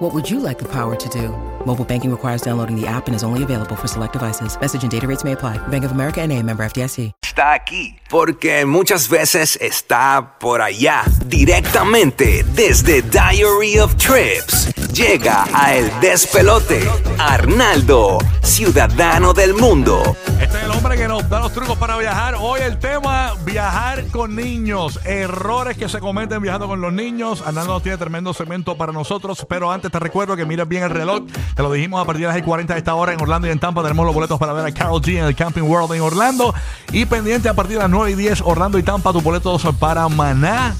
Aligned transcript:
What 0.00 0.14
would 0.14 0.30
you 0.30 0.40
like 0.40 0.58
the 0.58 0.64
power 0.64 0.96
to 0.96 1.08
do? 1.10 1.28
Mobile 1.66 1.84
banking 1.84 2.10
requires 2.10 2.40
downloading 2.40 2.74
the 2.74 2.86
app 2.86 3.06
and 3.06 3.14
is 3.14 3.22
only 3.22 3.42
available 3.42 3.76
for 3.76 3.86
select 3.86 4.14
devices. 4.14 4.58
Message 4.58 4.82
and 4.82 4.90
data 4.90 5.06
rates 5.06 5.24
may 5.24 5.32
apply. 5.32 5.58
Bank 5.68 5.84
of 5.84 5.92
America 5.92 6.22
and 6.22 6.32
a 6.32 6.42
member 6.42 6.64
FDIC. 6.64 7.12
Está 7.22 7.52
aquí 7.52 7.96
porque 8.08 8.64
muchas 8.64 9.08
veces 9.10 9.58
está 9.60 10.38
por 10.40 10.62
allá, 10.62 11.04
directamente 11.26 12.44
desde 12.54 13.02
Diary 13.02 13.78
of 13.78 13.94
Trips. 13.96 14.74
Llega 14.94 15.44
a 15.52 15.76
El 15.76 16.00
Despelote, 16.00 16.80
Arnaldo, 17.18 18.18
ciudadano 18.42 19.34
del 19.34 19.52
mundo. 19.54 20.16
Hombre 20.82 20.96
que 20.96 21.08
nos 21.08 21.28
da 21.28 21.40
los 21.40 21.52
trucos 21.52 21.76
para 21.76 21.98
viajar. 21.98 22.36
Hoy 22.40 22.60
el 22.62 22.78
tema, 22.78 23.34
viajar 23.44 24.06
con 24.06 24.34
niños. 24.34 24.98
Errores 25.04 25.76
que 25.76 25.90
se 25.90 26.00
cometen 26.00 26.40
viajando 26.40 26.68
con 26.68 26.80
los 26.80 26.90
niños. 26.90 27.44
Nos 27.52 27.82
tiene 27.82 27.98
tremendo 27.98 28.32
segmento 28.32 28.78
para 28.78 28.90
nosotros. 28.90 29.44
Pero 29.46 29.70
antes 29.70 29.92
te 29.92 29.98
recuerdo 29.98 30.36
que 30.36 30.46
mires 30.46 30.66
bien 30.66 30.82
el 30.82 30.88
reloj. 30.88 31.24
Te 31.54 31.62
lo 31.62 31.70
dijimos 31.70 32.00
a 32.00 32.06
partir 32.06 32.26
de 32.26 32.32
las 32.32 32.42
40 32.42 32.72
de 32.72 32.78
esta 32.78 32.94
hora 32.94 33.12
en 33.12 33.20
Orlando 33.20 33.46
y 33.46 33.50
en 33.50 33.58
Tampa. 33.58 33.82
Tenemos 33.82 34.06
los 34.06 34.14
boletos 34.14 34.38
para 34.38 34.54
ver 34.54 34.64
a 34.64 34.72
Carol 34.72 35.02
G 35.02 35.18
en 35.18 35.26
el 35.26 35.36
Camping 35.36 35.64
World 35.64 35.92
en 35.92 36.00
Orlando. 36.00 36.54
Y 36.92 37.04
pendiente 37.04 37.50
a 37.50 37.54
partir 37.54 37.76
de 37.76 37.82
las 37.82 37.90
9 37.90 38.12
y 38.12 38.14
10, 38.14 38.40
Orlando 38.40 38.78
y 38.78 38.82
Tampa, 38.82 39.12
tus 39.12 39.22
boletos 39.22 39.62
para 39.78 40.08
Maná. 40.08 40.74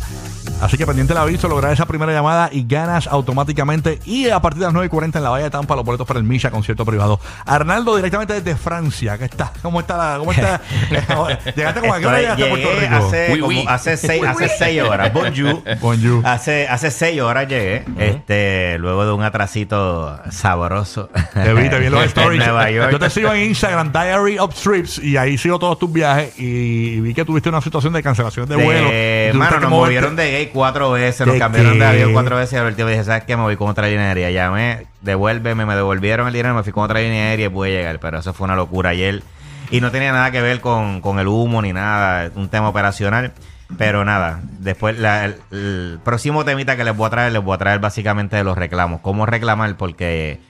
Así 0.60 0.76
que 0.76 0.86
pendiente 0.86 1.12
el 1.14 1.18
aviso, 1.18 1.48
lograr 1.48 1.72
esa 1.72 1.86
primera 1.86 2.12
llamada 2.12 2.50
y 2.52 2.64
ganas 2.66 3.06
automáticamente. 3.06 3.98
Y 4.04 4.28
a 4.28 4.40
partir 4.40 4.60
de 4.60 4.66
las 4.66 4.74
9 4.74 4.86
y 4.86 4.90
40 4.90 5.18
en 5.18 5.24
la 5.24 5.30
Bahía 5.30 5.44
de 5.44 5.50
Tampa, 5.50 5.74
los 5.74 5.84
boletos 5.84 6.06
para 6.06 6.18
el 6.20 6.24
Misha 6.24 6.50
concierto 6.50 6.84
privado. 6.84 7.18
Arnaldo, 7.46 7.96
directamente 7.96 8.34
desde 8.34 8.56
Francia. 8.56 9.16
¿Qué 9.18 9.24
está? 9.24 9.52
¿Cómo 9.62 9.80
está? 9.80 9.96
la- 9.96 10.18
¿Cómo 10.18 10.32
está? 10.32 10.60
llegaste 11.56 11.80
como 11.80 11.94
a 11.94 11.98
qué 11.98 12.06
hora 12.06 12.20
Estoy- 12.20 12.36
llegaste 12.36 12.44
a 12.44 12.48
Puerto 12.50 12.68
llegué 12.74 12.80
Rico? 12.88 12.94
Hace, 13.06 13.28
Oui, 13.32 13.38
como 13.40 13.48
oui. 13.48 13.64
hace 13.68 13.96
seis, 13.96 14.22
hace 14.24 14.48
seis 14.48 14.82
horas. 14.82 15.12
Bonjour. 15.12 15.62
Bonjour. 15.80 16.26
Hace, 16.26 16.68
hace 16.68 16.90
seis 16.90 17.20
horas 17.20 17.48
llegué. 17.48 17.84
Este, 17.98 18.76
luego 18.78 19.06
de 19.06 19.12
un 19.12 19.22
atrasito 19.22 20.20
sabroso. 20.30 21.08
Te 21.34 21.54
vi, 21.54 21.68
te 21.70 21.78
vi 21.78 21.86
en 21.86 21.92
los 21.92 22.04
stories. 22.06 22.38
Nueva 22.44 22.70
York. 22.70 22.90
Yo 22.92 22.98
te 22.98 23.10
sigo 23.10 23.32
en 23.32 23.44
Instagram, 23.50 23.92
Diary 23.92 24.38
of 24.38 24.54
Trips, 24.54 24.98
y 24.98 25.16
ahí 25.16 25.38
sigo 25.38 25.58
todos 25.58 25.78
tus 25.78 25.90
viajes. 25.92 26.38
Y 26.38 27.00
vi 27.00 27.14
que 27.14 27.24
tuviste 27.24 27.48
una 27.48 27.60
situación 27.60 27.92
de 27.92 28.02
cancelación 28.02 28.46
de, 28.48 28.56
De- 28.56 28.64
vuelo. 28.64 29.38
mano, 29.38 29.60
nos 29.60 29.70
movieron 29.70 30.16
de 30.16 30.30
gay 30.30 30.49
cuatro 30.52 30.90
veces, 30.90 31.26
nos 31.26 31.34
¿De 31.34 31.38
cambiaron 31.40 31.72
qué? 31.74 31.78
de 31.80 31.86
avión 31.86 32.12
cuatro 32.12 32.36
veces 32.36 32.54
y 32.54 32.56
al 32.56 32.66
último 32.66 32.88
dije, 32.88 33.04
¿sabes 33.04 33.24
qué? 33.24 33.36
Me 33.36 33.42
voy 33.42 33.56
con 33.56 33.68
otra 33.68 33.86
línea 33.88 34.08
aérea. 34.08 34.30
Llamé, 34.30 34.86
devuélveme, 35.00 35.66
me 35.66 35.74
devolvieron 35.74 36.26
el 36.26 36.32
dinero, 36.32 36.54
me 36.54 36.62
fui 36.62 36.72
con 36.72 36.84
otra 36.84 37.00
línea 37.00 37.24
aérea 37.30 37.46
y 37.46 37.48
pude 37.48 37.70
llegar. 37.70 37.98
Pero 38.00 38.18
eso 38.18 38.32
fue 38.32 38.44
una 38.46 38.56
locura 38.56 38.90
ayer. 38.90 39.22
Y 39.70 39.80
no 39.80 39.90
tenía 39.90 40.12
nada 40.12 40.30
que 40.30 40.40
ver 40.42 40.60
con, 40.60 41.00
con 41.00 41.18
el 41.18 41.28
humo 41.28 41.62
ni 41.62 41.72
nada, 41.72 42.30
un 42.34 42.48
tema 42.48 42.68
operacional. 42.68 43.32
Pero 43.78 44.04
nada, 44.04 44.40
después 44.58 44.98
la- 44.98 45.24
el, 45.26 45.36
el 45.52 46.00
próximo 46.04 46.44
temita 46.44 46.76
que 46.76 46.82
les 46.84 46.96
voy 46.96 47.06
a 47.06 47.10
traer, 47.10 47.32
les 47.32 47.42
voy 47.42 47.54
a 47.54 47.58
traer 47.58 47.78
básicamente 47.78 48.34
de 48.36 48.42
los 48.42 48.58
reclamos. 48.58 49.00
¿Cómo 49.00 49.26
reclamar? 49.26 49.76
Porque 49.76 50.40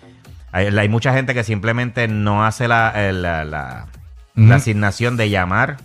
hay, 0.53 0.67
hay 0.77 0.89
mucha 0.89 1.13
gente 1.13 1.35
que 1.35 1.45
simplemente 1.45 2.09
no 2.09 2.47
hace 2.47 2.67
la, 2.67 2.91
el- 3.09 3.21
la, 3.21 3.45
la 3.45 3.87
asignación 4.55 5.19
de 5.19 5.29
llamar 5.29 5.77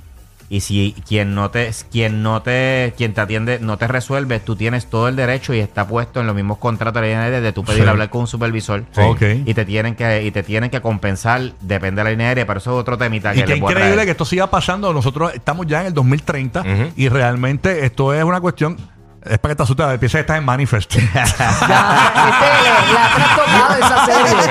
y 0.47 0.61
si 0.61 0.95
quien 1.07 1.33
no 1.33 1.49
te 1.49 1.71
quien 1.91 2.21
no 2.21 2.41
te 2.43 2.93
quien 2.95 3.13
te 3.15 3.21
atiende 3.21 3.57
no 3.59 3.77
te 3.77 3.87
resuelve, 3.87 4.39
tú 4.39 4.55
tienes 4.55 4.85
todo 4.87 5.07
el 5.07 5.15
derecho 5.15 5.53
y 5.55 5.59
está 5.59 5.87
puesto 5.87 6.19
en 6.21 6.27
los 6.27 6.35
mismos 6.35 6.59
contratos 6.59 7.01
de 7.01 7.01
la 7.01 7.07
línea 7.07 7.23
aérea 7.23 7.41
de 7.41 7.51
tú 7.51 7.63
pedir 7.63 7.83
Sí. 7.83 7.89
hablar 7.89 8.09
con 8.11 8.21
un 8.21 8.27
supervisor 8.27 8.83
y 9.45 9.53
te 9.53 9.65
tienen 9.65 9.95
que 9.95 10.23
y 10.23 10.31
te 10.31 10.43
tienen 10.43 10.69
que 10.69 10.81
compensar 10.81 11.41
depende 11.61 12.01
de 12.01 12.03
la 12.03 12.09
línea 12.11 12.27
aérea, 12.27 12.45
pero 12.45 12.59
eso 12.59 12.71
es 12.75 12.81
otro 12.81 12.97
temita 12.97 13.33
Y 13.33 13.37
que 13.39 13.43
qué 13.45 13.47
les 13.53 13.59
voy 13.59 13.69
a 13.69 13.71
increíble 13.71 13.93
traer. 13.95 14.07
que 14.07 14.11
esto 14.11 14.25
siga 14.25 14.47
pasando. 14.51 14.93
Nosotros 14.93 15.33
estamos 15.33 15.65
ya 15.67 15.81
en 15.81 15.87
el 15.87 15.93
2030 15.93 16.61
Ujú. 16.61 16.91
y 16.95 17.09
realmente 17.09 17.85
esto 17.85 18.13
es 18.13 18.23
una 18.23 18.39
cuestión. 18.39 18.77
Es 19.27 19.39
para 19.39 19.53
que 19.53 19.57
te 19.57 19.63
asustes. 19.63 19.97
Piensa 19.97 20.17
que 20.19 20.21
estás 20.21 20.37
en 20.37 20.45
Manifest. 20.45 20.93
Ya, 21.15 21.23
este, 21.23 21.33
la 22.93 23.09
trastocada 23.15 23.75
de 23.75 23.81
esa 23.81 24.05
serie. 24.05 24.43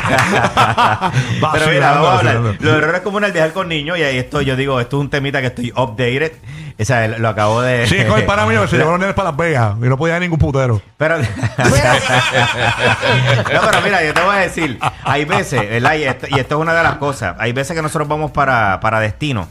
Pero 1.53 1.67
mira, 1.67 1.91
vamos 1.91 2.09
a 2.09 2.19
hablar. 2.19 2.35
Los 2.59 2.75
errores 2.75 3.01
comunes 3.01 3.27
al 3.27 3.33
viajar 3.33 3.53
con 3.53 3.69
niños 3.69 3.97
y 3.97 4.03
ahí 4.03 4.17
estoy, 4.17 4.45
yo 4.45 4.55
digo, 4.55 4.79
esto 4.79 4.97
es 4.97 5.01
un 5.01 5.09
temita 5.09 5.41
que 5.41 5.47
estoy 5.47 5.71
updated. 5.75 6.33
O 6.79 6.85
sea, 6.85 7.07
lo 7.07 7.29
acabo 7.29 7.61
de 7.61 7.85
Sí, 7.85 8.03
con 8.05 8.19
el 8.19 8.25
pana 8.25 8.45
mío 8.45 8.67
se 8.67 8.77
llevó 8.77 8.91
los 8.91 8.99
nenes 8.99 9.13
para 9.13 9.29
Las 9.29 9.37
Vegas 9.37 9.75
y 9.77 9.85
no 9.85 9.97
podía 9.97 10.15
ir 10.15 10.21
ningún 10.21 10.39
putero. 10.39 10.81
Pero, 10.97 11.17
no, 11.19 11.25
pero 11.57 11.69
mira, 13.83 14.03
yo 14.03 14.13
te 14.13 14.21
voy 14.21 14.35
a 14.35 14.39
decir, 14.39 14.79
hay 15.03 15.25
veces, 15.25 15.69
¿verdad? 15.69 15.95
Y 15.95 16.03
esto, 16.03 16.27
y 16.29 16.39
esto 16.39 16.55
es 16.55 16.61
una 16.61 16.73
de 16.73 16.83
las 16.83 16.95
cosas, 16.95 17.35
hay 17.37 17.53
veces 17.53 17.75
que 17.75 17.83
nosotros 17.83 18.07
vamos 18.07 18.31
para, 18.31 18.79
para 18.79 18.99
destino 18.99 19.47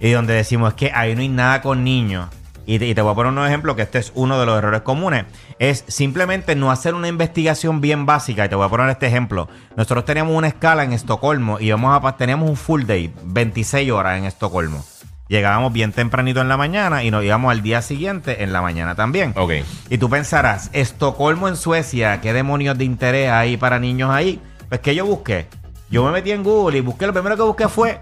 y 0.00 0.10
donde 0.12 0.34
decimos 0.34 0.70
es 0.70 0.74
que 0.74 0.92
ahí 0.94 1.14
no 1.14 1.20
hay 1.20 1.28
nada 1.28 1.60
con 1.60 1.84
niños. 1.84 2.26
Y 2.70 2.78
te, 2.78 2.86
y 2.86 2.94
te 2.94 3.02
voy 3.02 3.10
a 3.10 3.14
poner 3.16 3.32
un 3.32 3.44
ejemplo 3.44 3.74
que 3.74 3.82
este 3.82 3.98
es 3.98 4.12
uno 4.14 4.38
de 4.38 4.46
los 4.46 4.56
errores 4.56 4.82
comunes. 4.82 5.24
Es 5.58 5.84
simplemente 5.88 6.54
no 6.54 6.70
hacer 6.70 6.94
una 6.94 7.08
investigación 7.08 7.80
bien 7.80 8.06
básica. 8.06 8.44
Y 8.44 8.48
te 8.48 8.54
voy 8.54 8.64
a 8.64 8.68
poner 8.68 8.88
este 8.90 9.08
ejemplo. 9.08 9.48
Nosotros 9.76 10.04
teníamos 10.04 10.36
una 10.36 10.46
escala 10.46 10.84
en 10.84 10.92
Estocolmo 10.92 11.58
y 11.58 11.72
vamos 11.72 12.00
a, 12.00 12.16
teníamos 12.16 12.48
un 12.48 12.56
full 12.56 12.84
day, 12.84 13.12
26 13.24 13.90
horas 13.90 14.18
en 14.18 14.24
Estocolmo. 14.24 14.84
Llegábamos 15.26 15.72
bien 15.72 15.90
tempranito 15.90 16.40
en 16.42 16.48
la 16.48 16.56
mañana 16.56 17.02
y 17.02 17.10
nos 17.10 17.24
íbamos 17.24 17.50
al 17.50 17.60
día 17.60 17.82
siguiente 17.82 18.44
en 18.44 18.52
la 18.52 18.62
mañana 18.62 18.94
también. 18.94 19.32
Ok. 19.34 19.52
Y 19.88 19.98
tú 19.98 20.08
pensarás, 20.08 20.70
Estocolmo 20.72 21.48
en 21.48 21.56
Suecia, 21.56 22.20
¿qué 22.20 22.32
demonios 22.32 22.78
de 22.78 22.84
interés 22.84 23.32
hay 23.32 23.56
para 23.56 23.80
niños 23.80 24.10
ahí? 24.10 24.40
Pues 24.68 24.80
que 24.80 24.94
yo 24.94 25.04
busqué. 25.04 25.48
Yo 25.90 26.04
me 26.04 26.12
metí 26.12 26.30
en 26.30 26.44
Google 26.44 26.78
y 26.78 26.82
busqué, 26.82 27.08
lo 27.08 27.12
primero 27.12 27.34
que 27.34 27.42
busqué 27.42 27.66
fue 27.66 28.00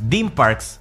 Dean 0.00 0.28
Parks 0.28 0.80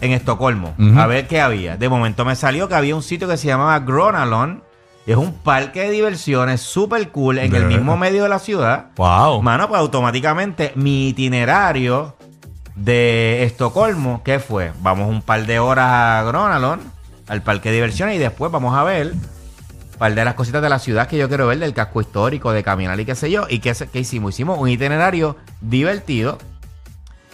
en 0.00 0.12
Estocolmo. 0.12 0.74
A 0.96 1.06
ver 1.06 1.26
qué 1.26 1.40
había. 1.40 1.76
De 1.76 1.88
momento 1.88 2.24
me 2.24 2.36
salió 2.36 2.68
que 2.68 2.74
había 2.74 2.94
un 2.94 3.02
sitio 3.02 3.28
que 3.28 3.36
se 3.36 3.48
llamaba 3.48 3.78
Gronalon. 3.80 4.62
Y 5.06 5.12
es 5.12 5.16
un 5.16 5.32
parque 5.32 5.80
de 5.80 5.90
diversiones 5.90 6.60
súper 6.60 7.10
cool 7.10 7.38
en 7.38 7.50
De 7.50 7.58
el 7.58 7.64
mismo 7.64 7.96
medio 7.96 8.22
de 8.22 8.28
la 8.28 8.38
ciudad. 8.38 8.88
Wow. 8.96 9.42
Mano, 9.42 9.68
pues 9.68 9.80
automáticamente 9.80 10.72
mi 10.76 11.08
itinerario 11.08 12.16
de 12.76 13.42
Estocolmo, 13.44 14.22
¿qué 14.22 14.38
fue? 14.38 14.72
Vamos 14.80 15.08
un 15.08 15.22
par 15.22 15.46
de 15.46 15.58
horas 15.58 15.86
a 15.86 16.22
Gronalon, 16.24 16.80
al 17.28 17.42
parque 17.42 17.70
de 17.70 17.76
diversiones, 17.76 18.16
y 18.16 18.18
después 18.18 18.52
vamos 18.52 18.76
a 18.76 18.84
ver 18.84 19.12
un 19.12 19.98
par 19.98 20.14
de 20.14 20.24
las 20.24 20.34
cositas 20.34 20.62
de 20.62 20.68
la 20.68 20.78
ciudad 20.78 21.08
que 21.08 21.16
yo 21.16 21.28
quiero 21.28 21.46
ver, 21.46 21.58
del 21.58 21.74
casco 21.74 22.00
histórico, 22.00 22.52
de 22.52 22.62
caminar 22.62 23.00
y 23.00 23.04
qué 23.04 23.14
sé 23.14 23.30
yo. 23.30 23.46
¿Y 23.48 23.58
qué, 23.58 23.74
qué 23.92 24.00
hicimos? 24.00 24.34
Hicimos 24.34 24.58
un 24.58 24.68
itinerario 24.68 25.36
divertido 25.60 26.38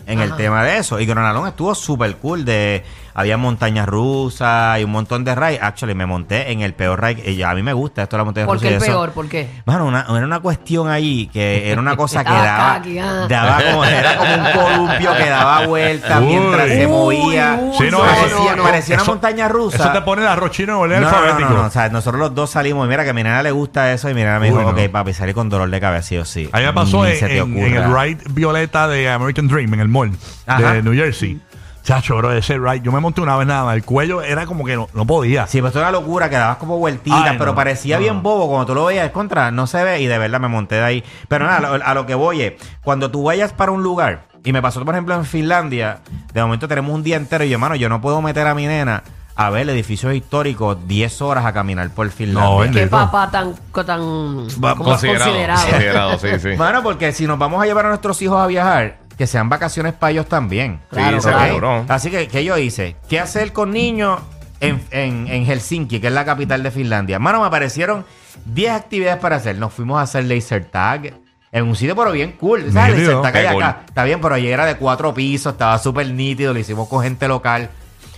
en 0.07 0.21
el 0.21 0.35
tema 0.37 0.65
de 0.65 0.79
eso. 0.79 1.01
Y 1.01 1.07
Gronalón 1.07 1.49
estuvo 1.49 1.75
súper 1.75 2.17
cool. 2.17 2.45
De, 2.45 2.85
había 3.19 3.39
montañas 3.39 3.89
rusas 3.89 4.79
y 4.79 4.85
un 4.85 4.91
montón 4.91 5.25
de 5.25 5.35
rides. 5.35 5.59
Actually, 5.63 5.95
me 5.95 6.05
monté 6.05 6.53
en 6.53 6.61
el 6.61 6.75
peor 6.75 7.03
ride. 7.03 7.31
Y 7.31 7.43
a 7.43 7.55
mí 7.55 7.63
me 7.63 7.73
gusta 7.73 8.03
esto 8.03 8.17
de 8.17 8.21
la 8.21 8.25
montaña 8.25 8.47
¿Por 8.47 8.57
rusa. 8.57 8.67
qué 8.69 8.73
y 8.75 8.77
el 8.77 8.83
peor? 8.83 9.13
¿Por 9.13 9.29
qué? 9.31 9.49
Mano, 9.65 9.87
una, 9.87 10.03
era 10.03 10.27
una 10.27 10.41
cuestión 10.41 10.91
ahí 10.91 11.27
que 11.33 11.71
era 11.73 11.81
una 11.81 11.97
cosa 11.97 12.23
que 12.23 12.31
daba, 12.31 12.75
ah. 12.75 13.27
daba 13.27 13.63
como, 13.63 13.85
era 13.87 14.17
como 14.19 14.35
un 14.35 14.53
columpio 14.53 15.17
que 15.17 15.31
daba 15.31 15.67
vueltas 15.67 16.21
Uy. 16.21 16.27
mientras 16.27 16.69
se 16.69 16.87
movía. 16.87 17.59
uy, 17.63 17.75
Sí, 17.79 17.85
no, 17.91 18.01
parecía, 18.01 18.27
eso- 18.27 18.57
no. 18.57 18.63
parecía 18.63 18.95
una 18.97 19.05
montaña 19.05 19.49
rusa. 19.49 19.77
Eso 19.79 19.93
te 19.93 20.03
pone 20.03 20.21
el 20.21 20.29
arroz 20.29 20.51
chino 20.51 20.75
en 20.75 20.79
orden 20.79 21.01
no, 21.01 21.07
no, 21.07 21.11
no, 21.11 21.17
alfabético. 21.17 21.51
no, 21.55 21.63
no, 21.63 21.69
o 21.69 21.71
sea, 21.71 21.89
nosotros 21.89 22.21
los 22.21 22.35
dos 22.35 22.51
salimos 22.51 22.85
y 22.87 22.91
mira 22.91 23.03
que 23.05 23.11
a 23.11 23.15
mi 23.15 23.23
nena 23.23 23.43
le 23.43 23.51
gusta 23.51 23.95
eso 23.95 24.11
y 24.11 24.15
mi 24.15 24.21
nena 24.21 24.39
me 24.39 24.49
dijo, 24.49 24.59
Uy, 24.59 24.65
no. 24.65 24.71
ok, 24.73 24.91
papi, 24.91 25.15
salí 25.15 25.33
con 25.33 25.49
dolor 25.49 25.71
de 25.71 25.81
cabeza, 25.81 26.07
sí 26.07 26.19
o 26.19 26.25
sí. 26.27 26.51
A 26.53 26.59
mí 26.59 26.65
me 26.67 26.73
pasó 26.75 27.07
en, 27.07 27.57
el 27.57 27.97
ride 27.97 28.19
violeta 28.29 28.89
de 28.89 29.09
American 29.11 29.49
Dream, 29.49 29.73
en 29.73 29.81
el 29.81 29.89
mall 29.89 30.13
Ajá. 30.47 30.75
de 30.75 30.83
New 30.83 30.93
Jersey. 30.93 31.41
Chacho, 31.87 32.17
bro, 32.17 32.33
ese 32.33 32.59
ride, 32.59 32.81
yo 32.81 32.91
me 32.91 32.99
monté 32.99 33.21
una 33.21 33.37
vez 33.37 33.47
nada 33.47 33.63
más. 33.63 33.77
El 33.77 33.85
cuello 33.85 34.21
era 34.21 34.45
como 34.45 34.65
que 34.65 34.75
no, 34.75 34.89
no 34.93 35.07
podía. 35.07 35.47
Sí, 35.47 35.61
pues 35.61 35.71
esto 35.71 35.79
era 35.79 35.91
una 35.91 36.01
locura, 36.01 36.29
que 36.29 36.35
dabas 36.35 36.57
como 36.57 36.79
vueltitas, 36.79 37.23
Ay, 37.23 37.37
pero 37.39 37.53
no, 37.53 37.55
parecía 37.55 37.95
no, 37.95 38.03
bien 38.03 38.23
bobo 38.25 38.49
cuando 38.49 38.67
tú 38.67 38.75
lo 38.75 38.87
veías 38.87 39.09
contra, 39.13 39.53
no 39.53 39.69
se 39.69 39.85
ve 39.85 40.01
y 40.01 40.07
de 40.07 40.19
verdad 40.19 40.41
me 40.41 40.49
monté 40.49 40.75
de 40.75 40.83
ahí. 40.83 41.05
Pero 41.29 41.47
nada, 41.47 41.59
a 41.59 41.79
lo, 41.79 41.85
a 41.85 41.95
lo 41.95 42.05
que 42.05 42.17
voy 42.17 42.43
es, 42.43 42.55
cuando 42.83 43.09
tú 43.13 43.23
vayas 43.23 43.53
para 43.53 43.71
un 43.71 43.85
lugar, 43.85 44.25
y 44.43 44.53
me 44.53 44.61
pasó 44.61 44.85
por 44.85 44.97
ejemplo 44.97 45.15
en 45.15 45.25
Finlandia, 45.25 46.01
de 46.35 46.43
momento 46.43 46.67
tenemos 46.67 46.93
un 46.93 47.05
día 47.05 47.19
entero 47.19 47.45
y 47.45 47.51
yo, 47.51 47.59
mano, 47.61 47.77
yo 47.77 47.89
no 47.89 48.01
puedo 48.01 48.21
meter 48.21 48.49
a 48.49 48.55
mi 48.57 48.67
nena 48.67 49.05
a 49.37 49.51
ver 49.51 49.71
edificios 49.71 50.13
históricos 50.13 50.77
10 50.89 51.23
horas 51.23 51.47
a 51.47 51.53
caminar 51.53 51.91
por 51.91 52.11
Finlandia. 52.11 52.67
No, 52.67 52.73
¿Qué 52.73 52.89
papá 52.89 53.31
tan, 53.31 53.55
tan. 53.73 54.01
Considerado. 54.01 54.77
considerado? 54.83 55.69
Considerado, 55.69 56.19
sí, 56.19 56.29
sí. 56.41 56.49
Mano, 56.59 56.83
porque 56.83 57.13
si 57.13 57.29
nos 57.29 57.39
vamos 57.39 57.63
a 57.63 57.67
llevar 57.67 57.87
a 57.87 57.91
nuestros 57.91 58.21
hijos 58.23 58.41
a 58.41 58.49
viajar, 58.49 59.06
que 59.17 59.27
sean 59.27 59.49
vacaciones 59.49 59.93
para 59.95 60.11
ellos 60.13 60.27
también. 60.27 60.81
Claro, 60.91 61.21
sí, 61.21 61.29
claro. 61.29 61.85
Así 61.89 62.11
que, 62.11 62.29
¿qué 62.29 62.45
yo 62.45 62.57
hice? 62.59 62.97
¿Qué 63.09 63.19
hacer 63.21 63.53
con 63.53 63.71
niños 63.73 64.21
en, 64.61 64.83
en- 64.91 65.27
en 65.29 65.45
Helsinki, 65.47 66.01
que 66.01 66.09
es 66.09 66.13
la 66.13 66.25
capital 66.25 66.63
de 66.63 66.71
Finlandia? 66.71 67.19
Mano, 67.19 67.41
me 67.41 67.47
aparecieron 67.47 68.05
10 68.45 68.73
actividades 68.73 69.19
para 69.19 69.37
hacer. 69.37 69.57
Nos 69.59 69.73
fuimos 69.73 69.99
a 69.99 70.03
hacer 70.03 70.25
laser 70.25 70.65
tag 70.67 71.15
En 71.53 71.65
un 71.65 71.75
sitio, 71.77 71.97
pero 71.97 72.13
bien 72.13 72.33
cool. 72.33 72.71
¿Sabes? 72.73 72.97
Nítido. 72.97 73.25
Está, 73.25 73.33
Qué 73.33 73.49
acá. 73.49 73.83
Está 73.87 74.05
bien, 74.05 74.21
pero 74.21 74.35
allí 74.35 74.49
era 74.49 74.67
de 74.67 74.77
cuatro 74.77 75.15
pisos, 75.15 75.53
estaba 75.55 75.79
súper 75.79 76.11
nítido, 76.11 76.53
lo 76.53 76.59
hicimos 76.59 76.87
con 76.89 77.03
gente 77.03 77.27
local. 77.29 77.71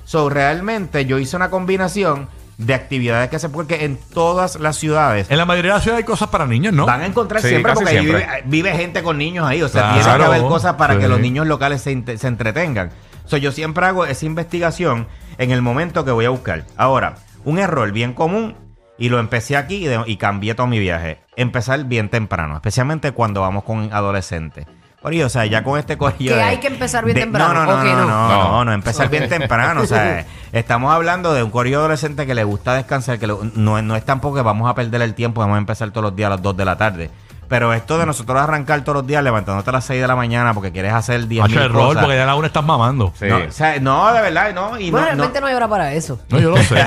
So, 0.04 0.28
realmente 0.30 1.04
yo 1.06 1.18
hice 1.18 1.36
una 1.36 1.50
combinación 1.50 2.28
de 2.58 2.74
actividades 2.74 3.30
que 3.30 3.38
se 3.38 3.48
pueden, 3.48 3.68
que 3.68 3.84
en 3.84 3.96
todas 3.96 4.58
las 4.60 4.76
ciudades 4.76 5.30
En 5.30 5.38
la 5.38 5.44
mayoría 5.46 5.70
de 5.72 5.76
las 5.76 5.82
ciudades 5.84 6.02
hay 6.04 6.06
cosas 6.06 6.28
para 6.28 6.44
niños, 6.46 6.74
¿no? 6.74 6.84
Van 6.86 7.00
a 7.00 7.06
encontrar 7.06 7.40
Sí, 7.40 7.48
siempre 7.48 7.72
porque 7.72 7.90
ahí 7.90 8.04
vive, 8.04 8.26
vive 8.46 8.72
gente 8.72 9.02
con 9.02 9.16
niños 9.16 9.46
ahí. 9.46 9.62
O 9.62 9.68
sea, 9.68 9.82
Claro. 9.82 10.00
tiene 10.02 10.18
que 10.18 10.24
haber 10.24 10.42
cosas 10.42 10.74
para 10.74 10.94
Sí. 10.94 11.00
que 11.00 11.08
los 11.08 11.20
niños 11.20 11.46
locales 11.46 11.80
se, 11.82 12.18
se 12.18 12.26
entretengan. 12.26 12.90
So, 13.26 13.36
yo 13.36 13.52
siempre 13.52 13.86
hago 13.86 14.04
esa 14.06 14.26
investigación 14.26 15.06
en 15.38 15.50
el 15.52 15.62
momento 15.62 16.04
que 16.04 16.10
voy 16.10 16.24
a 16.24 16.30
buscar. 16.30 16.64
Ahora, 16.76 17.14
un 17.44 17.58
error 17.58 17.92
bien 17.92 18.12
común, 18.12 18.56
y 18.98 19.10
lo 19.10 19.20
empecé 19.20 19.56
aquí 19.56 19.76
y, 19.76 19.84
de- 19.86 20.02
y 20.06 20.16
cambié 20.16 20.54
todo 20.56 20.66
mi 20.66 20.80
viaje. 20.80 21.20
Empezar 21.36 21.84
bien 21.84 22.08
temprano, 22.08 22.56
especialmente 22.56 23.12
cuando 23.12 23.42
vamos 23.42 23.62
con 23.62 23.90
adolescentes. 23.92 24.66
Oye, 25.02 25.24
o 25.24 25.28
sea, 25.28 25.46
ya 25.46 25.62
con 25.62 25.78
este 25.78 25.96
corillo 25.96 26.32
Que 26.32 26.36
de- 26.36 26.42
hay 26.42 26.56
que 26.58 26.66
empezar 26.66 27.04
bien 27.04 27.14
de- 27.14 27.20
temprano, 27.22 27.54
No, 27.54 27.66
no, 27.66 27.72
no, 27.72 27.80
¿o 27.80 27.84
que 27.84 27.92
no, 27.92 28.00
no? 28.00 28.06
no, 28.06 28.28
No. 28.28 28.48
no, 28.50 28.64
no, 28.64 28.72
empezar 28.72 29.08
bien 29.08 29.28
temprano. 29.28 29.82
O 29.82 29.86
sea, 29.86 30.26
estamos 30.52 30.92
hablando 30.92 31.32
de 31.32 31.42
un 31.44 31.50
corillo 31.50 31.78
adolescente 31.78 32.26
que 32.26 32.34
le 32.34 32.42
gusta 32.42 32.74
descansar, 32.74 33.18
que 33.20 33.28
le- 33.28 33.34
no, 33.54 33.80
no 33.80 33.96
es 33.96 34.04
tampoco 34.04 34.34
que 34.36 34.42
vamos 34.42 34.68
a 34.68 34.74
perder 34.74 35.02
el 35.02 35.14
tiempo, 35.14 35.40
vamos 35.40 35.54
a 35.54 35.58
empezar 35.58 35.90
todos 35.90 36.02
los 36.02 36.16
días 36.16 36.26
a 36.26 36.30
las 36.30 36.42
2 36.42 36.56
de 36.56 36.64
la 36.64 36.76
tarde. 36.76 37.10
Pero 37.48 37.72
esto 37.72 37.96
de 37.98 38.04
nosotros 38.04 38.38
arrancar 38.38 38.82
todos 38.82 38.96
los 38.96 39.06
días 39.06 39.22
levantándote 39.24 39.70
a 39.70 39.72
las 39.72 39.84
6 39.86 40.02
de 40.02 40.06
la 40.06 40.16
mañana 40.16 40.52
porque 40.52 40.70
quieres 40.70 40.92
hacer 40.92 41.26
10 41.26 41.42
Macho, 41.42 41.54
mil 41.54 41.62
error, 41.64 41.86
cosas. 41.88 42.02
porque 42.02 42.16
ya 42.18 42.24
a 42.24 42.26
la 42.26 42.34
una 42.34 42.46
estás 42.48 42.64
mamando. 42.64 43.12
Sí. 43.18 43.24
No, 43.26 43.36
o 43.38 43.50
sea, 43.50 43.80
no, 43.80 44.12
de 44.12 44.20
verdad, 44.20 44.52
no. 44.54 44.78
Y 44.78 44.90
Bueno, 44.90 45.06
no, 45.06 45.12
no- 45.12 45.16
realmente 45.16 45.40
no 45.40 45.46
hay 45.46 45.54
hora 45.54 45.68
para 45.68 45.92
eso. 45.92 46.20
No, 46.28 46.38
yo 46.38 46.50
lo 46.50 46.58
sé. 46.58 46.76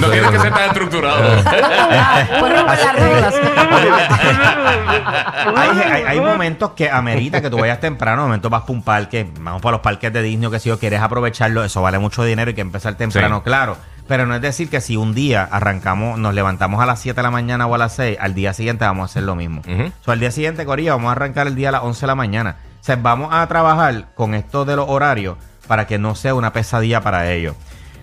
No 0.00 0.08
tienes 0.10 0.30
que 0.30 0.38
ser 0.40 0.52
tan 0.52 0.62
estructurado. 0.64 1.22
Puedes 2.40 2.58
romper 2.58 2.78
las 2.78 2.94
reglas. 2.94 3.34
hay, 5.56 5.92
hay- 5.92 6.02
hay 6.04 6.20
momentos 6.20 6.70
que 6.70 6.90
amerita 6.90 7.40
que 7.40 7.50
tú 7.50 7.58
vayas 7.58 7.80
temprano, 7.80 8.22
momentos 8.22 8.50
vas 8.50 8.62
para 8.62 8.72
un 8.72 8.82
parque, 8.82 9.28
vamos 9.40 9.60
para 9.60 9.72
los 9.72 9.80
parques 9.80 10.12
de 10.12 10.22
Disney, 10.22 10.50
que 10.50 10.60
si 10.60 10.68
yo 10.68 10.78
quieres 10.78 11.00
aprovecharlo, 11.00 11.64
eso 11.64 11.82
vale 11.82 11.98
mucho 11.98 12.24
dinero 12.24 12.50
y 12.50 12.54
que 12.54 12.60
empezar 12.62 12.94
temprano, 12.94 13.38
Sí. 13.38 13.42
claro. 13.44 13.76
Pero 14.06 14.26
no 14.26 14.34
es 14.34 14.42
decir 14.42 14.68
que 14.68 14.80
si 14.82 14.96
un 14.96 15.14
día 15.14 15.48
arrancamos, 15.50 16.18
nos 16.18 16.34
levantamos 16.34 16.82
a 16.82 16.86
las 16.86 17.00
7 17.00 17.16
de 17.16 17.22
la 17.22 17.30
mañana 17.30 17.66
o 17.66 17.74
a 17.74 17.78
las 17.78 17.94
6, 17.94 18.18
al 18.20 18.34
día 18.34 18.52
siguiente 18.52 18.84
vamos 18.84 19.02
a 19.02 19.04
hacer 19.10 19.22
lo 19.22 19.34
mismo. 19.34 19.62
O 19.62 20.04
sea, 20.04 20.12
al 20.14 20.20
día 20.20 20.30
siguiente, 20.30 20.66
Corilla, 20.66 20.92
vamos 20.92 21.08
a 21.08 21.12
arrancar 21.12 21.46
el 21.46 21.54
día 21.54 21.70
a 21.70 21.72
las 21.72 21.82
11 21.84 22.00
de 22.02 22.06
la 22.06 22.14
mañana. 22.14 22.56
O 22.80 22.84
sea, 22.84 22.96
vamos 22.96 23.30
a 23.32 23.46
trabajar 23.46 24.08
con 24.14 24.34
esto 24.34 24.66
de 24.66 24.76
los 24.76 24.86
horarios 24.90 25.38
para 25.66 25.86
que 25.86 25.98
no 25.98 26.14
sea 26.14 26.34
una 26.34 26.52
pesadilla 26.52 27.00
para 27.00 27.30
ellos. 27.32 27.56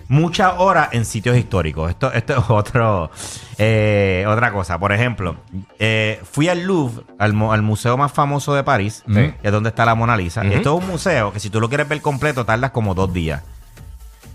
Muchas 0.08 0.54
horas 0.58 0.88
en 0.90 1.04
sitios 1.04 1.36
históricos. 1.36 1.88
Esto, 1.88 2.12
esto 2.12 2.32
es 2.36 2.44
otro, 2.50 3.10
eh, 3.58 4.24
otra 4.28 4.52
cosa. 4.52 4.78
Por 4.78 4.92
ejemplo, 4.92 5.36
eh, 5.78 6.20
fui 6.30 6.48
al 6.48 6.62
Louvre, 6.64 7.04
al, 7.18 7.32
mu- 7.32 7.52
al 7.52 7.62
museo 7.62 7.96
más 7.96 8.10
famoso 8.12 8.54
de 8.54 8.64
París, 8.64 9.04
Sí. 9.06 9.14
que 9.14 9.36
es 9.42 9.52
donde 9.52 9.68
está 9.68 9.84
la 9.86 9.94
Mona 9.94 10.16
Lisa. 10.16 10.42
Esto 10.42 10.76
es 10.76 10.82
un 10.84 10.90
museo 10.90 11.32
que 11.32 11.38
si 11.40 11.48
tú 11.48 11.60
lo 11.60 11.68
quieres 11.68 11.88
ver 11.88 12.00
completo 12.02 12.44
tardas 12.44 12.72
como 12.72 12.94
dos 12.94 13.12
días. 13.12 13.42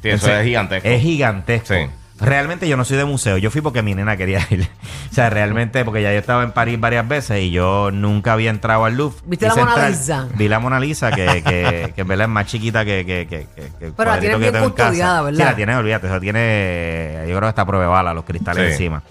Sí, 0.01 0.09
eso 0.09 0.31
es 0.33 0.45
gigantesco. 0.45 0.87
Es 0.87 1.01
gigantesco. 1.01 1.73
Sí. 1.73 1.87
Realmente 2.19 2.67
yo 2.67 2.77
no 2.77 2.83
soy 2.83 2.97
de 2.97 3.05
museo. 3.05 3.37
Yo 3.37 3.51
fui 3.51 3.61
porque 3.61 3.83
mi 3.83 3.93
nena 3.93 4.17
quería 4.17 4.39
ir. 4.49 4.61
o 5.11 5.13
sea, 5.13 5.29
realmente, 5.29 5.85
porque 5.85 6.01
ya 6.01 6.11
yo 6.11 6.17
estaba 6.17 6.43
en 6.43 6.51
París 6.51 6.79
varias 6.79 7.07
veces 7.07 7.41
y 7.43 7.51
yo 7.51 7.91
nunca 7.91 8.33
había 8.33 8.49
entrado 8.49 8.85
al 8.85 8.97
Louvre. 8.97 9.17
¿Viste 9.25 9.45
Quise 9.45 9.57
la 9.59 9.63
Mona 9.65 9.71
entrar, 9.75 9.91
Lisa? 9.91 10.27
Vi 10.35 10.47
la 10.47 10.59
Mona 10.59 10.79
Lisa, 10.79 11.11
que, 11.11 11.43
que, 11.43 11.91
que 11.95 12.01
en 12.01 12.07
verdad 12.07 12.25
es 12.25 12.31
más 12.31 12.47
chiquita 12.47 12.83
que, 12.83 13.05
que, 13.05 13.27
que, 13.27 13.47
que- 13.55 13.85
el 13.85 13.93
Pero 13.93 14.09
la 14.11 14.19
que 14.19 14.35
bien 14.35 14.55
custodiada, 14.63 15.21
¿verdad? 15.21 15.37
Sí, 15.37 15.43
la 15.43 15.55
tienes, 15.55 15.75
olvídate. 15.75 16.07
Eso 16.07 16.19
tiene, 16.19 17.13
yo 17.27 17.35
creo 17.35 17.41
que 17.41 17.49
está 17.49 17.61
a 17.61 17.65
prueba 17.67 17.83
de 17.85 17.89
bala, 17.91 18.13
los 18.15 18.23
cristales 18.25 18.65
Sí. 18.65 18.71
encima. 18.71 19.03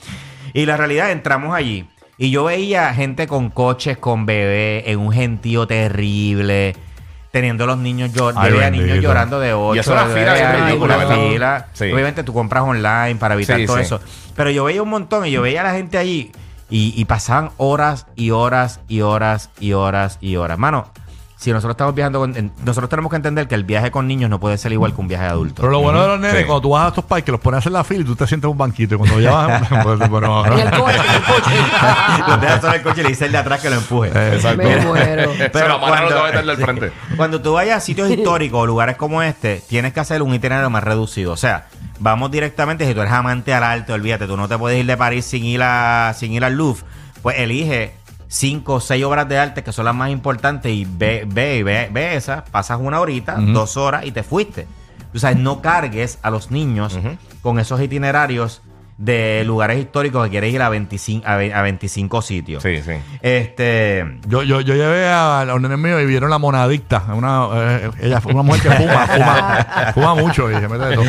Y 0.53 0.67
la 0.67 0.77
realidad, 0.77 1.11
entramos 1.13 1.55
allí 1.55 1.89
y 2.19 2.31
yo 2.31 2.45
veía 2.45 2.93
gente 2.95 3.27
con 3.29 3.51
coches, 3.51 3.99
con 3.99 4.27
bebés, 4.27 4.85
en 4.87 4.99
un 4.99 5.13
gentío 5.13 5.67
terrible. 5.69 6.75
Teniendo 7.37 7.67
los 7.67 7.77
niños 7.77 8.13
Ay, 8.35 8.51
veía 8.51 8.71
niños 8.71 8.99
llorando 8.99 9.39
de 9.39 9.53
8 9.53 9.77
Y 9.77 9.79
eso 9.81 9.95
la 9.95 10.07
fila. 10.07 11.67
Obviamente 11.79 12.23
tú 12.23 12.33
compras 12.33 12.63
online 12.63 13.17
para 13.17 13.35
evitar 13.35 13.59
Sí, 13.59 13.67
todo 13.67 13.77
sí. 13.77 13.83
eso. 13.83 14.01
Pero 14.35 14.49
yo 14.49 14.65
veía 14.65 14.83
un 14.83 14.89
montón 14.89 15.27
y 15.27 15.31
yo 15.33 15.43
veía 15.43 15.61
a 15.61 15.65
la 15.65 15.73
gente 15.73 15.99
allí 15.99 16.33
y, 16.71 16.95
y 16.97 17.05
pasaban 17.05 17.51
horas 17.59 18.07
y 18.17 18.31
horas 18.31 18.81
y 18.89 19.03
horas 19.03 19.51
y 19.61 19.75
horas 19.75 20.17
y 20.23 20.37
horas. 20.37 20.57
Mano, 20.57 20.91
si 21.39 21.53
nosotros 21.53 21.73
estamos 21.75 21.95
viajando 21.95 22.19
con... 22.21 22.35
en- 22.37 22.51
nosotros 22.65 22.89
tenemos 22.89 23.11
que 23.11 23.17
entender 23.17 23.47
que 23.47 23.55
el 23.55 23.65
viaje 23.65 23.91
con 23.91 24.07
niños 24.09 24.31
no 24.31 24.41
puede 24.41 24.57
ser 24.57 24.73
igual 24.73 24.95
que 24.95 25.01
un 25.03 25.09
viaje 25.09 25.25
de 25.25 25.31
adulto. 25.31 25.61
Pero 25.61 25.71
lo 25.71 25.81
bueno 25.81 26.01
de 26.01 26.09
los 26.09 26.19
nenes, 26.21 26.39
Sí. 26.41 26.45
cuando 26.45 26.63
tú 26.63 26.71
vas 26.71 26.87
a 26.87 26.89
estos 26.89 27.05
parques, 27.05 27.31
los 27.31 27.41
pones 27.41 27.57
a 27.57 27.59
hacer 27.59 27.73
la 27.73 27.85
fila 27.85 28.01
y 28.01 28.05
tú 28.05 28.17
te 28.17 28.27
sientes 28.27 28.47
en 28.49 28.53
un 28.53 28.59
banquito. 28.59 28.95
Y 28.95 28.99
cuando 28.99 29.21
ya 29.21 29.31
vas, 29.33 29.69
pues, 29.85 30.09
bueno, 30.09 30.47
En 30.47 30.53
el 30.59 30.71
coche, 30.71 30.97
en 30.97 31.15
el 31.15 31.23
coche. 31.23 31.51
Lo 32.27 32.37
dejas 32.39 32.61
solo 32.63 32.73
en 32.73 32.79
el 32.79 32.83
coche 32.83 33.01
y 33.01 33.03
le 33.05 33.09
dice 33.11 33.27
el 33.27 33.33
de 33.33 33.39
atrás 33.39 33.61
que 33.61 33.69
lo 33.71 33.77
empuje. 33.77 34.09
Exacto. 34.35 34.63
Me 34.63 34.77
muero. 34.81 35.31
Pero 35.53 35.69
la 35.69 35.79
mano 35.79 36.03
no 36.03 36.09
te 36.09 36.15
va 36.15 36.21
a 36.21 36.25
meter 36.33 36.45
del 36.47 36.57
frente. 36.57 36.93
Cuando 37.17 37.41
tú 37.43 37.53
vayas 37.53 37.77
a 37.77 37.81
sitios 37.81 38.11
históricos 38.11 38.61
o 38.63 38.67
lugares 38.67 38.97
como 38.97 39.23
este, 39.23 39.63
tienes 39.69 39.93
que 39.93 40.01
hacer 40.01 40.23
un 40.23 40.35
itinerario 40.35 40.71
más 40.71 40.83
reducido. 40.85 41.33
O 41.33 41.37
sea, 41.37 41.67
vamos 41.99 42.31
directamente, 42.31 42.87
si 42.87 42.95
tú 42.95 43.01
eres 43.03 43.13
amante 43.13 43.53
al 43.53 43.63
arte, 43.63 43.93
olvídate, 43.93 44.27
tú 44.27 44.37
no 44.39 44.49
te 44.49 44.57
puedes 44.57 44.81
ir 44.81 44.87
de 44.87 44.97
París 44.97 45.27
sin 45.27 45.45
ir, 45.45 45.63
a, 45.63 46.15
sin 46.17 46.33
ir 46.33 46.45
al 46.45 46.55
Louvre, 46.55 46.83
pues 47.23 47.39
elige 47.39 47.95
cinco 48.29 48.75
o 48.75 48.81
seis 48.81 49.05
obras 49.05 49.29
de 49.29 49.39
arte 49.39 49.63
que 49.63 49.73
son 49.73 49.85
las 49.85 49.95
más 49.95 50.11
importantes 50.11 50.73
y 50.73 50.85
ve, 50.89 51.25
ve, 51.27 51.63
ve, 51.63 51.89
ve 51.93 52.17
esas, 52.17 52.43
pasas 52.51 52.79
una 52.81 53.01
horita, 53.01 53.37
dos 53.39 53.77
horas 53.77 54.05
y 54.05 54.11
te 54.13 54.23
fuiste. 54.23 54.67
O 55.15 55.19
sea, 55.19 55.33
no 55.35 55.63
cargues 55.63 56.19
a 56.23 56.31
los 56.31 56.51
niños 56.51 56.99
con 57.43 57.59
esos 57.59 57.81
itinerarios 57.81 58.63
de 58.99 59.45
lugares 59.45 59.79
históricos 59.79 60.25
que 60.25 60.31
quieres 60.31 60.55
ir 60.55 60.63
a 60.63 60.71
25, 60.71 61.27
a 61.29 61.37
ve- 61.37 61.53
a 61.53 61.61
25 61.61 62.23
sitios. 62.23 62.63
Sí, 62.63 62.81
sí. 62.83 62.93
Este... 63.21 64.19
Yo, 64.27 64.43
yo, 64.43 64.63
yo 64.63 64.75
llevé 64.75 65.07
a 65.09 65.45
los 65.47 65.61
nenes 65.61 65.79
míos 65.79 66.01
y 66.03 66.07
vieron 66.07 66.31
la 66.31 66.39
monadicta. 66.39 67.05
Una, 67.15 67.47
eh, 67.55 67.91
ella 68.01 68.21
fue 68.23 68.33
una 68.33 68.43
mujer 68.43 68.63
que 68.63 68.71
fuma, 68.71 69.07
fuma, 69.07 69.67
fuma 69.95 70.15
mucho 70.15 70.51
y 70.51 70.55
se 70.55 70.67
mete 70.69 70.85
de 70.87 70.95
todo. 70.95 71.05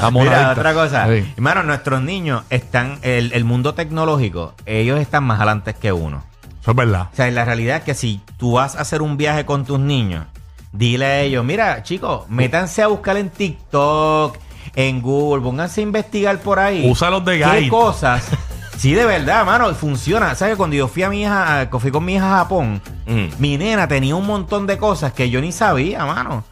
La 0.00 0.10
monadicta. 0.10 0.38
Mira, 0.38 0.52
otra 0.52 0.72
cosa. 0.74 1.06
Sí. 1.08 1.32
Hermano, 1.36 1.64
nuestros 1.64 2.00
niños 2.00 2.44
están, 2.48 2.98
el, 3.02 3.32
el 3.32 3.44
mundo 3.44 3.74
tecnológico, 3.74 4.54
ellos 4.64 5.00
están 5.00 5.24
más 5.24 5.38
adelante 5.38 5.74
que 5.74 5.90
uno. 5.92 6.22
Eso 6.62 6.70
es 6.70 6.76
verdad. 6.76 7.08
O 7.12 7.16
sea, 7.16 7.30
la 7.30 7.44
realidad 7.44 7.76
es 7.78 7.82
que 7.82 7.94
si 7.94 8.20
tú 8.38 8.52
vas 8.52 8.76
a 8.76 8.80
hacer 8.80 9.02
un 9.02 9.16
viaje 9.16 9.44
con 9.44 9.64
tus 9.64 9.78
niños, 9.80 10.24
dile 10.72 11.04
a 11.04 11.20
ellos, 11.20 11.44
mira, 11.44 11.82
chicos, 11.82 12.28
métanse 12.28 12.82
a 12.82 12.86
buscar 12.86 13.16
en 13.16 13.28
TikTok, 13.30 14.38
en 14.76 15.02
Google, 15.02 15.42
pónganse 15.42 15.80
a 15.80 15.84
investigar 15.84 16.38
por 16.38 16.58
ahí. 16.58 16.88
Úsalos 16.88 17.24
de 17.24 17.38
¿Qué 17.38 17.44
guide. 17.44 17.68
cosas? 17.68 18.24
Sí, 18.78 18.94
de 18.94 19.04
verdad, 19.04 19.44
mano, 19.46 19.72
funciona. 19.74 20.34
¿Sabes? 20.34 20.56
Cuando 20.56 20.74
yo 20.74 20.88
fui 20.88 21.04
a 21.04 21.10
mi 21.10 21.22
hija, 21.22 21.68
fui 21.78 21.92
con 21.92 22.04
mi 22.04 22.14
hija 22.14 22.34
a 22.34 22.38
Japón, 22.38 22.80
Mm. 23.06 23.26
mi 23.38 23.56
nena 23.56 23.86
tenía 23.86 24.16
un 24.16 24.26
montón 24.26 24.66
de 24.66 24.76
cosas 24.78 25.12
que 25.12 25.30
yo 25.30 25.40
ni 25.40 25.52
sabía, 25.52 26.04
mano. 26.04 26.42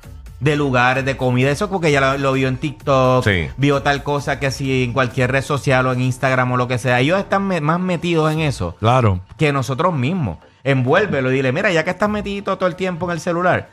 De 0.40 0.56
lugares, 0.56 1.04
de 1.04 1.16
comida, 1.18 1.50
eso 1.50 1.68
porque 1.68 1.88
ella 1.88 2.00
lo, 2.12 2.18
lo 2.18 2.32
vio 2.32 2.48
en 2.48 2.56
TikTok, 2.56 3.22
Sí. 3.24 3.48
vio 3.58 3.82
tal 3.82 4.02
cosa 4.02 4.40
que 4.40 4.50
si 4.50 4.84
en 4.84 4.92
cualquier 4.94 5.30
red 5.30 5.42
social 5.44 5.86
o 5.86 5.92
en 5.92 6.00
Instagram 6.00 6.52
o 6.52 6.56
lo 6.56 6.66
que 6.66 6.78
sea. 6.78 6.98
Ellos 7.00 7.18
están 7.18 7.46
me- 7.46 7.60
más 7.60 7.78
metidos 7.78 8.32
en 8.32 8.40
eso 8.40 8.74
Claro. 8.80 9.20
que 9.36 9.52
nosotros 9.52 9.92
mismos. 9.94 10.38
Envuélvelo 10.64 11.30
y 11.30 11.34
dile, 11.36 11.52
mira, 11.52 11.70
ya 11.72 11.84
que 11.84 11.90
estás 11.90 12.08
metido 12.08 12.56
todo 12.56 12.66
el 12.68 12.74
tiempo 12.74 13.04
en 13.06 13.12
el 13.12 13.20
celular, 13.20 13.68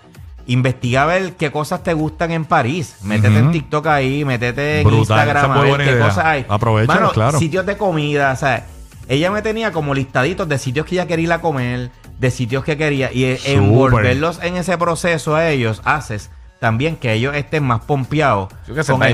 investiga 0.46 1.04
a 1.04 1.06
ver 1.06 1.34
qué 1.34 1.52
cosas 1.52 1.84
te 1.84 1.94
gustan 1.94 2.32
en 2.32 2.46
París. 2.46 2.98
Métete 3.04 3.38
en 3.38 3.52
TikTok 3.52 3.88
ahí, 3.88 4.24
métete 4.26 4.82
en 4.82 4.94
Instagram 4.94 5.52
a 5.52 5.62
ver 5.62 5.78
qué 5.78 5.84
idea. 5.92 6.08
cosas 6.08 6.26
hay. 6.26 6.46
Aprovechalo, 6.48 7.00
Mano, 7.02 7.12
claro. 7.14 7.40
Sitios 7.40 7.66
de 7.66 7.78
comida, 7.78 8.32
o 8.32 8.36
sea, 8.36 8.66
ella 9.10 9.32
me 9.32 9.42
tenía 9.42 9.72
como 9.72 9.94
listaditos 9.94 10.48
de 10.50 10.58
sitios 10.58 10.86
que 10.86 10.96
ella 10.96 11.08
quería 11.08 11.26
ir 11.26 11.32
a 11.34 11.40
comer, 11.42 11.92
de 12.20 12.32
sitios 12.32 12.64
que 12.64 12.78
quería, 12.78 13.12
y 13.12 13.38
Súper. 13.38 13.54
envolverlos 13.58 14.40
en 14.44 14.56
ese 14.58 14.78
proceso 14.78 15.36
a 15.36 15.50
ellos 15.50 15.82
haces 15.86 16.30
también 16.60 16.96
que 16.96 17.14
ellos 17.14 17.36
estén 17.36 17.64
más 17.64 17.82
pompeados. 17.82 18.50
Sí, 18.66 18.74
que 18.74 18.84
se 18.84 18.92
con 18.92 19.04
el. 19.04 19.12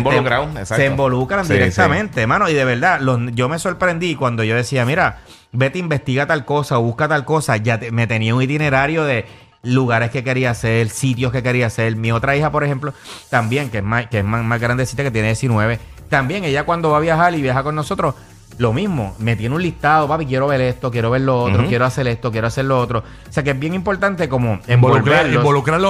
Se 0.66 0.86
involucran 0.92 1.46
Sí, 1.46 1.54
directamente, 1.54 2.28
mano. 2.28 2.50
Y 2.50 2.54
de 2.54 2.66
verdad, 2.66 3.00
los- 3.02 3.20
yo 3.34 3.50
me 3.50 3.60
sorprendí 3.60 4.16
cuando 4.16 4.44
yo 4.44 4.56
decía, 4.56 4.86
mira, 4.86 5.20
vete, 5.52 5.80
investiga 5.80 6.26
tal 6.26 6.46
cosa, 6.46 6.78
busca 6.78 7.08
tal 7.08 7.26
cosa. 7.26 7.58
Ya 7.58 7.80
te- 7.80 7.92
me 7.92 8.08
tenía 8.08 8.34
un 8.36 8.42
itinerario 8.42 9.04
de 9.04 9.26
lugares 9.64 10.10
que 10.12 10.24
quería 10.24 10.52
hacer, 10.52 10.90
sitios 10.90 11.32
que 11.32 11.42
quería 11.44 11.68
hacer. 11.68 11.96
Mi 11.96 12.12
otra 12.12 12.36
hija, 12.36 12.52
por 12.52 12.64
ejemplo, 12.64 12.94
también, 13.30 13.70
que 13.70 13.78
es 13.78 13.84
más, 13.84 14.08
que 14.08 14.20
es 14.20 14.26
más, 14.26 14.44
más 14.44 14.60
grandecita, 14.60 15.04
que 15.04 15.12
tiene 15.12 15.28
19, 15.30 15.80
también 16.10 16.44
ella 16.44 16.64
cuando 16.66 16.90
va 16.92 16.98
a 16.98 17.02
viajar 17.02 17.34
y 17.34 17.42
viaja 17.42 17.64
con 17.64 17.74
nosotros, 17.76 18.14
lo 18.60 18.72
mismo, 18.72 19.16
me 19.18 19.36
tiene 19.36 19.56
un 19.56 19.62
listado, 19.64 20.08
papi, 20.08 20.28
quiero 20.28 20.46
ver 20.46 20.62
esto, 20.62 20.92
quiero 20.92 21.10
ver 21.10 21.22
lo 21.22 21.42
otro, 21.46 21.66
quiero 21.68 21.86
hacer 21.86 22.06
esto, 22.08 22.32
quiero 22.32 22.46
hacer 22.48 22.66
lo 22.66 22.80
otro. 22.80 23.00
O 23.00 23.32
sea 23.34 23.42
que 23.44 23.50
es 23.50 23.60
bien 23.60 23.74
importante 23.74 24.30
como 24.30 24.60
involucrarlos 24.68 25.34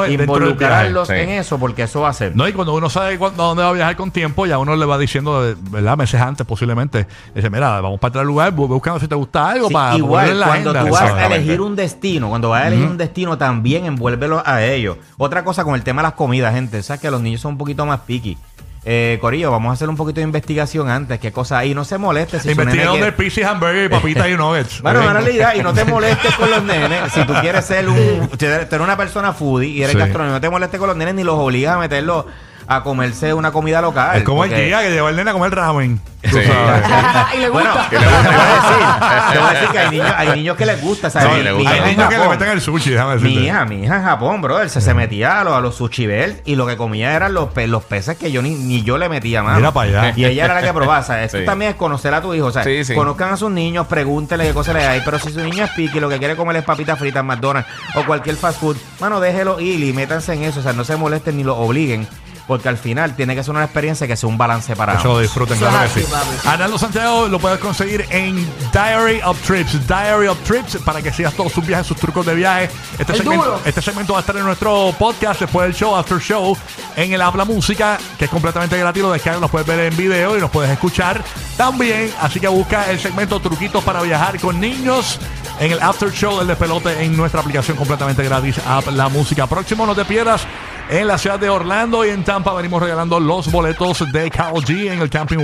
involucrarlos 0.09 1.07
viaje. 1.09 1.23
en 1.23 1.29
Sí. 1.29 1.35
eso, 1.35 1.59
porque 1.59 1.83
eso 1.83 2.01
va 2.01 2.09
a 2.09 2.13
ser. 2.13 2.35
No, 2.35 2.47
y 2.47 2.53
cuando 2.53 2.73
uno 2.73 2.89
sabe 2.89 3.17
cuándo- 3.17 3.43
dónde 3.43 3.63
va 3.63 3.69
a 3.69 3.73
viajar 3.73 3.95
con 3.97 4.11
tiempo, 4.11 4.45
ya 4.45 4.57
uno 4.59 4.75
le 4.77 4.85
va 4.85 4.97
diciendo, 4.97 5.55
¿verdad? 5.71 5.97
Meses 5.97 6.21
antes 6.21 6.45
posiblemente. 6.47 7.05
Dice, 7.35 7.49
mira, 7.49 7.81
vamos 7.81 7.99
para 7.99 8.13
tal 8.13 8.27
lugar, 8.27 8.55
bu- 8.55 8.67
buscando 8.69 8.97
si 8.99 9.07
te 9.09 9.15
gusta 9.15 9.49
algo 9.49 9.67
Sí, 9.67 9.73
para 9.73 9.97
igual, 9.97 10.39
la 10.39 10.45
cuando 10.47 10.69
agenda. 10.71 10.89
tú 10.89 10.93
vas 10.93 11.11
a 11.11 11.25
elegir 11.35 11.59
un 11.61 11.75
destino, 11.75 12.29
cuando 12.29 12.49
vas 12.49 12.63
a 12.63 12.67
elegir 12.67 12.87
un 12.87 12.97
destino, 12.97 13.37
también 13.37 13.85
envuélvelo 13.85 14.41
a 14.45 14.63
ellos. 14.63 14.97
Otra 15.17 15.43
cosa 15.43 15.65
con 15.65 15.75
el 15.75 15.83
tema 15.83 16.01
de 16.01 16.07
las 16.07 16.13
comidas, 16.13 16.53
gente, 16.53 16.81
sabes 16.81 17.01
que 17.01 17.11
los 17.11 17.21
niños 17.21 17.41
son 17.41 17.53
un 17.53 17.57
poquito 17.57 17.85
más 17.85 17.99
picky. 18.01 18.37
Eh, 18.85 19.17
Corillo, 19.21 19.49
vamos 19.49 19.69
a 19.69 19.73
hacer 19.73 19.87
un 19.87 19.95
poquito 19.95 20.19
de 20.19 20.23
investigación 20.25 20.89
antes, 20.89 21.17
qué 21.19 21.31
cosa 21.31 21.59
hay. 21.59 21.71
Y 21.71 21.75
no 21.75 21.85
se 21.85 21.97
moleste 21.97 22.37
si 22.39 22.43
su 22.43 22.47
nene 22.49 22.61
Investigaron 22.63 22.95
quiere- 22.95 23.11
de 23.11 23.17
pizza, 23.17 23.49
hamburger 23.49 23.85
y 23.85 23.89
papitas 23.89 24.27
y 24.29 24.33
nuggets. 24.35 24.81
Bueno, 24.81 25.01
en 25.03 25.13
realidad, 25.13 25.53
y 25.55 25.63
no 25.63 25.73
te 25.73 25.85
molestes 25.85 26.33
con 26.35 26.49
los 26.51 26.63
nenes. 26.63 27.13
Si 27.13 27.23
tú 27.25 27.33
quieres 27.41 27.63
ser 27.65 27.87
un. 27.87 28.27
Tú 28.37 28.45
eres 28.45 28.71
una 28.79 28.97
persona 28.97 29.31
foodie 29.31 29.69
y 29.69 29.83
eres 29.83 29.93
Sí. 29.93 29.97
gastronómico, 29.99 30.33
no 30.35 30.41
te 30.41 30.49
molestes 30.49 30.79
con 30.79 30.87
los 30.89 30.97
nenes 30.97 31.15
ni 31.15 31.23
los 31.23 31.35
obligas 31.39 31.75
a 31.75 31.79
meterlos 31.79 32.25
a 32.67 32.83
comerse 32.83 33.33
una 33.33 33.51
comida 33.51 33.81
local. 33.81 34.17
Es 34.17 34.23
como 34.23 34.43
el 34.43 34.49
porque- 34.51 34.65
día 34.65 34.81
que 34.81 34.91
lleva 34.91 35.09
el 35.09 35.15
nene 35.15 35.29
a 35.29 35.33
comer 35.33 35.53
ramen. 35.55 35.99
Tú 36.23 36.37
Sí. 36.37 36.43
sabes. 36.47 36.83
y 37.35 37.37
le 37.39 37.49
Bueno, 37.49 37.69
gusta. 37.73 37.89
te 37.89 37.97
voy 37.97 38.05
a 38.05 38.09
decir, 38.09 38.23
te 39.33 39.37
voy 39.39 39.47
a 39.47 39.51
decir 39.53 39.69
que 39.69 39.79
hay 39.79 39.89
niños, 39.91 40.13
hay 40.17 40.29
niños 40.37 40.57
que 40.57 40.65
les 40.65 40.81
gusta, 40.81 41.09
¿sabes? 41.09 41.27
Sí, 41.29 41.37
Mi- 41.37 41.43
le 41.43 41.51
mi 41.51 41.57
gusta. 41.57 41.73
hija 41.75 41.83
Hay 41.83 41.89
en 41.91 41.97
niños 41.97 42.09
que 42.09 42.15
le 42.15 42.21
Japón- 42.23 42.37
meten 42.39 42.49
el 42.53 42.61
sushi, 42.61 42.89
déjame 42.91 43.15
Mi 43.15 43.21
decirte. 43.23 43.45
hija, 43.45 43.65
mi 43.65 43.83
hija 43.83 43.95
en 43.97 44.03
Japón, 44.03 44.41
brother, 44.41 44.69
se, 44.69 44.79
se 44.79 44.93
metía 44.93 45.41
a 45.41 45.43
los, 45.43 45.53
a 45.53 45.59
los 45.59 45.75
sushi 45.75 46.07
bell 46.07 46.41
y 46.45 46.55
lo 46.55 46.65
que 46.65 46.77
comía 46.77 47.13
eran 47.13 47.33
los, 47.33 47.49
pe- 47.49 47.67
los 47.67 47.83
peces 47.83 48.17
que 48.17 48.31
yo 48.31 48.41
ni, 48.41 48.51
ni 48.51 48.83
yo 48.83 48.97
le 48.97 49.09
metía 49.09 49.43
más. 49.43 49.57
Mira 49.57 49.71
para 49.73 49.89
allá. 50.05 50.13
Y 50.15 50.23
ella 50.23 50.45
era 50.45 50.53
la 50.55 50.61
que 50.61 50.71
probaba. 50.73 50.99
O 50.99 51.03
sea, 51.03 51.21
esto 51.25 51.37
Sí. 51.39 51.45
también 51.45 51.71
es 51.71 51.75
conocer 51.77 52.13
a 52.13 52.21
tu 52.21 52.33
hijo. 52.33 52.45
O 52.47 52.51
sea, 52.51 52.63
Sí, 52.63 52.85
sí. 52.85 52.95
conozcan 52.95 53.33
a 53.33 53.37
sus 53.37 53.51
niños, 53.51 53.87
pregúntenle 53.87 54.47
qué 54.47 54.53
cosas 54.53 54.75
le 54.75 54.85
hay. 54.87 55.01
Pero 55.03 55.19
si 55.19 55.29
su 55.33 55.41
niño 55.41 55.65
es 55.65 55.71
piqui 55.71 55.97
y 55.97 56.01
lo 56.01 56.07
que 56.07 56.19
quiere 56.19 56.37
comer 56.37 56.55
es 56.55 56.63
papitas 56.63 56.97
fritas, 56.97 57.23
McDonald's 57.25 57.69
o 57.95 58.05
cualquier 58.05 58.37
fast 58.37 58.61
food, 58.61 58.77
mano, 59.01 59.19
déjelo 59.19 59.59
ir 59.59 59.83
y 59.83 59.91
métanse 59.91 60.33
en 60.33 60.43
eso. 60.43 60.61
O 60.61 60.63
sea, 60.63 60.71
no 60.71 60.85
se 60.85 60.95
molesten 60.95 61.35
ni 61.35 61.43
lo 61.43 61.57
obliguen. 61.57 62.07
Porque 62.47 62.67
al 62.67 62.77
final 62.77 63.15
tiene 63.15 63.35
que 63.35 63.43
ser 63.43 63.51
una 63.51 63.63
experiencia 63.63 64.05
que 64.05 64.15
sea 64.15 64.27
un 64.27 64.37
balance 64.37 64.75
para 64.75 64.95
Eso 64.95 65.09
lo 65.09 65.19
disfruten, 65.19 65.57
claro 65.57 65.93
que 65.93 66.01
sí. 66.01 66.07
Arnaldo 66.45 66.77
Santiago 66.77 67.27
lo 67.27 67.39
puedes 67.39 67.59
conseguir 67.59 68.05
en 68.09 68.45
Diary 68.73 69.21
of 69.23 69.41
Trips. 69.41 69.87
Diary 69.87 70.27
of 70.27 70.37
Trips 70.43 70.77
para 70.77 71.01
que 71.01 71.11
sigas 71.11 71.33
todos 71.33 71.51
sus 71.51 71.65
viajes, 71.65 71.87
sus 71.87 71.97
trucos 71.97 72.25
de 72.25 72.35
viaje. 72.35 72.69
Este 72.99 73.15
segmento, 73.15 73.61
este 73.65 73.81
segmento 73.81 74.13
va 74.13 74.19
a 74.19 74.21
estar 74.21 74.35
en 74.35 74.43
nuestro 74.43 74.93
podcast 74.99 75.41
después 75.41 75.67
del 75.67 75.75
show, 75.75 75.95
After 75.95 76.19
Show, 76.19 76.57
en 76.95 77.13
el 77.13 77.21
Habla 77.21 77.45
Música, 77.45 77.97
que 78.17 78.25
es 78.25 78.31
completamente 78.31 78.77
gratis. 78.77 79.01
Lo 79.01 79.11
descargas, 79.11 79.41
lo 79.41 79.47
puedes 79.47 79.67
ver 79.67 79.79
en 79.79 79.95
video 79.95 80.37
y 80.37 80.41
nos 80.41 80.51
puedes 80.51 80.71
escuchar 80.71 81.23
también. 81.55 82.11
Así 82.21 82.39
que 82.39 82.47
busca 82.47 82.89
el 82.91 82.99
segmento 82.99 83.39
Truquitos 83.39 83.83
para 83.83 84.01
viajar 84.01 84.39
con 84.39 84.59
niños 84.59 85.19
en 85.59 85.71
el 85.71 85.81
After 85.81 86.11
Show 86.11 86.37
del 86.39 86.47
Despelote 86.47 87.03
en 87.03 87.15
nuestra 87.15 87.41
aplicación 87.41 87.77
completamente 87.77 88.23
gratis, 88.23 88.59
Habla 88.65 89.09
Música. 89.09 89.47
Próximo, 89.47 89.85
no 89.85 89.95
te 89.95 90.05
pierdas. 90.05 90.45
En 90.89 91.07
la 91.07 91.17
ciudad 91.17 91.39
de 91.39 91.49
Orlando 91.49 92.05
y 92.05 92.09
en 92.09 92.23
Tampa 92.23 92.53
venimos 92.53 92.81
regalando 92.81 93.19
los 93.19 93.49
boletos 93.49 94.11
de 94.11 94.29
Carol 94.29 94.63
G 94.63 94.91
en 94.91 95.01
el 95.01 95.09
Camping 95.09 95.37